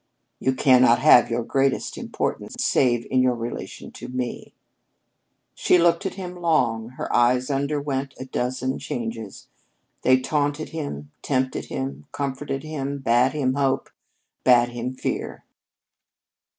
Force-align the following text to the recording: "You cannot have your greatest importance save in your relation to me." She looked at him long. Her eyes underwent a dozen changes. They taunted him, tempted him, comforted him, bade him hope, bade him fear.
"You 0.39 0.53
cannot 0.55 0.97
have 0.97 1.29
your 1.29 1.43
greatest 1.43 1.95
importance 1.95 2.55
save 2.59 3.05
in 3.11 3.21
your 3.21 3.35
relation 3.35 3.91
to 3.91 4.07
me." 4.07 4.55
She 5.53 5.77
looked 5.77 6.07
at 6.07 6.15
him 6.15 6.35
long. 6.37 6.89
Her 6.97 7.15
eyes 7.15 7.51
underwent 7.51 8.15
a 8.19 8.25
dozen 8.25 8.79
changes. 8.79 9.47
They 10.01 10.19
taunted 10.19 10.69
him, 10.69 11.11
tempted 11.21 11.65
him, 11.65 12.07
comforted 12.11 12.63
him, 12.63 12.97
bade 12.97 13.33
him 13.33 13.53
hope, 13.53 13.91
bade 14.43 14.69
him 14.69 14.95
fear. 14.95 15.45